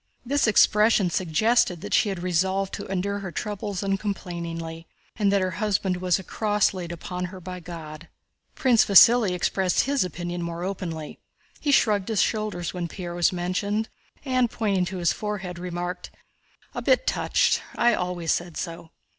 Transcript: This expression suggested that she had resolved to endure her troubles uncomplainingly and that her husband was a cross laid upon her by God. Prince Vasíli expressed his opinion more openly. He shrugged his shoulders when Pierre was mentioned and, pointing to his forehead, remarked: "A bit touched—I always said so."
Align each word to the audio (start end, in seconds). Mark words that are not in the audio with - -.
This 0.25 0.47
expression 0.47 1.11
suggested 1.11 1.81
that 1.81 1.93
she 1.93 2.09
had 2.09 2.23
resolved 2.23 2.73
to 2.73 2.87
endure 2.87 3.19
her 3.19 3.31
troubles 3.31 3.83
uncomplainingly 3.83 4.87
and 5.15 5.31
that 5.31 5.41
her 5.43 5.51
husband 5.61 5.97
was 5.97 6.17
a 6.17 6.23
cross 6.23 6.73
laid 6.73 6.91
upon 6.91 7.25
her 7.25 7.39
by 7.39 7.59
God. 7.59 8.07
Prince 8.55 8.83
Vasíli 8.83 9.29
expressed 9.33 9.81
his 9.81 10.03
opinion 10.03 10.41
more 10.41 10.63
openly. 10.63 11.19
He 11.59 11.71
shrugged 11.71 12.09
his 12.09 12.19
shoulders 12.23 12.73
when 12.73 12.87
Pierre 12.87 13.13
was 13.13 13.31
mentioned 13.31 13.89
and, 14.25 14.49
pointing 14.49 14.85
to 14.85 14.97
his 14.97 15.13
forehead, 15.13 15.59
remarked: 15.59 16.09
"A 16.73 16.81
bit 16.81 17.05
touched—I 17.05 17.93
always 17.93 18.31
said 18.31 18.57
so." 18.57 18.89